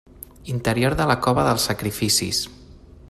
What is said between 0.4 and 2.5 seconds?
Interior de la cova dels sacrificis.